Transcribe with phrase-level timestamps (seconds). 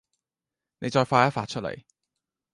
[0.79, 1.83] 妳再發一發出嚟